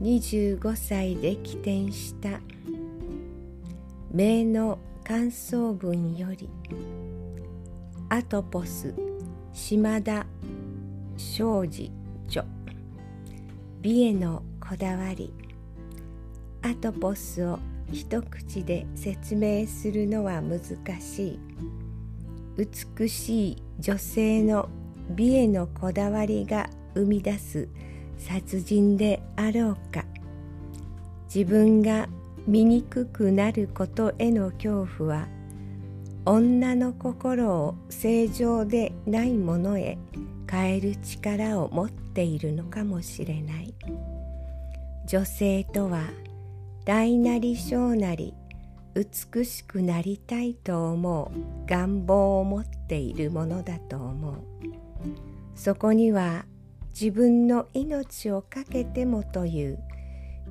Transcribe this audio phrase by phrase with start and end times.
[0.00, 2.40] 25歳で起点した。
[4.12, 6.48] 名の感想文より
[8.08, 8.94] アトポス
[9.52, 10.26] 島田
[11.16, 11.90] 庄司
[12.26, 12.44] 著。
[13.80, 15.32] 美へのこだわり。
[16.62, 17.58] アトポスを
[17.92, 20.60] 一口で説明するのは難
[21.00, 21.38] しい。
[22.56, 24.68] 美しい女性の
[25.10, 27.68] 美へのこだわりが生み出す
[28.18, 30.04] 殺人であろうか。
[31.34, 32.08] 自分が
[32.46, 35.28] 醜くなることへの恐怖は
[36.26, 39.98] 女の心を正常でないものへ
[40.50, 43.74] 変える力を持っているのかもしれない。
[45.06, 46.04] 女性とは
[46.84, 48.34] 大なり小なり
[48.94, 54.34] 美しくなりたいと思う願望を持っているものだと思う。
[55.54, 56.46] そこには
[56.98, 59.78] 自分の命を懸けてもという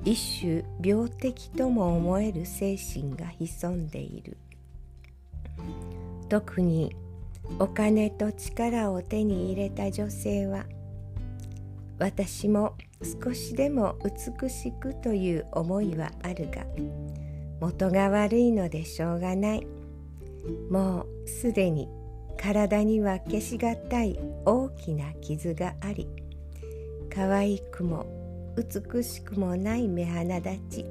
[0.04, 4.36] 一種病的とも思える精神が潜んでいる。
[6.28, 6.94] 特に
[7.58, 10.66] お金と力を手に入れた女性は
[11.98, 12.76] 私も
[13.22, 16.66] 少しでも美しくという思いはあるが
[17.60, 19.66] 元が悪いのでしょうがない。
[20.70, 21.88] もうすでに
[22.36, 26.06] 体には消しがたい大きな傷があり
[27.14, 28.06] 可愛くも
[28.56, 30.84] 美しくもない目鼻立ち。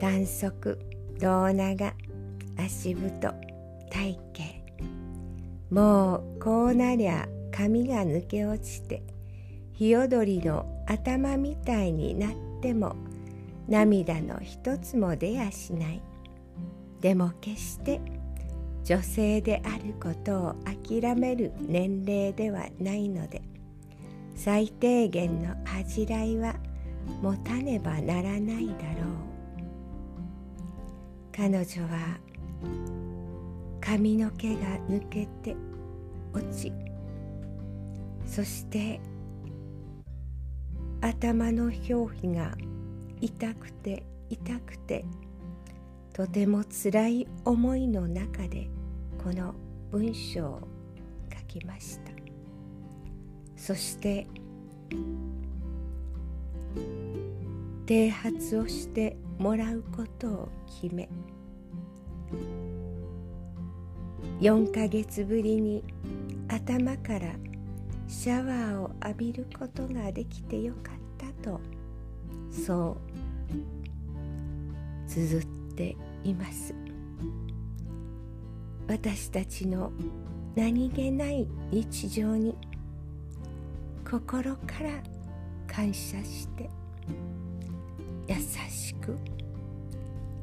[0.00, 0.78] 短足
[1.18, 1.94] 胴長
[2.56, 3.34] 足太
[3.90, 4.60] 体型。
[5.70, 9.02] もうこうなりゃ髪が抜け落ちて
[9.72, 12.96] ヒヨドリの頭みたいになっても
[13.68, 16.00] 涙の一つも出やしない。
[17.02, 18.00] でも決して
[18.84, 23.42] 女性であることを諦める年齢ではないので
[24.42, 26.54] 最低限の恥じらいは
[27.20, 29.30] 持たねばならないだろう。
[31.30, 32.18] 彼女は
[33.82, 35.54] 髪の毛が抜けて
[36.32, 36.72] 落ち
[38.24, 38.98] そして
[41.02, 42.56] 頭の表皮が
[43.20, 45.04] 痛くて痛くて
[46.14, 48.70] とてもつらい思いの中で
[49.22, 49.54] この
[49.90, 50.60] 文章を
[51.30, 52.29] 書きました。
[53.60, 54.26] そして
[57.86, 60.48] 剃髪をしてもらうことを
[60.80, 61.10] 決め
[64.40, 65.84] 4ヶ月ぶりに
[66.48, 67.34] 頭から
[68.08, 71.60] シャワーを浴びることができてよかったと
[72.50, 72.96] そ
[75.06, 76.74] う綴っています。
[78.88, 79.92] 私たちの
[80.56, 82.56] 何気ない日常に
[84.10, 84.90] 心から
[85.72, 86.68] 感謝して
[88.26, 88.34] 優
[88.68, 89.16] しく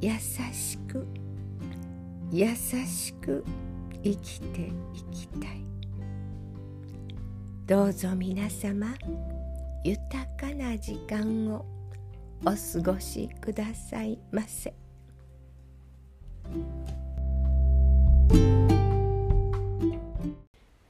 [0.00, 0.10] 優
[0.52, 1.06] しく
[2.32, 3.44] 優しく
[4.02, 5.62] 生きていきたい
[7.66, 8.94] どうぞ皆様
[9.84, 11.66] 豊かな時間を
[12.46, 12.52] お
[12.82, 14.72] 過ごしくださいませ。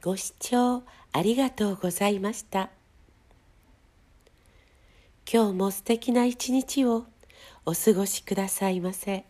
[0.00, 2.70] ご視聴ありがとうございました。
[5.30, 7.06] 今日も素敵な一日を
[7.66, 9.24] お過ごしくださいませ。